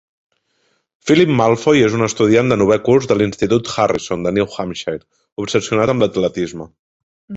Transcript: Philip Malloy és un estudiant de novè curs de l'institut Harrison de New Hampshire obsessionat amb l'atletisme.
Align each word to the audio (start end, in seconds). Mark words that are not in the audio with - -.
Philip 1.09 1.33
Malloy 1.41 1.83
és 1.89 1.97
un 1.97 2.05
estudiant 2.07 2.49
de 2.51 2.57
novè 2.61 2.77
curs 2.87 3.09
de 3.11 3.17
l'institut 3.19 3.69
Harrison 3.75 4.25
de 4.29 4.33
New 4.39 4.49
Hampshire 4.57 5.01
obsessionat 5.45 5.95
amb 5.95 6.07
l'atletisme. 6.07 6.69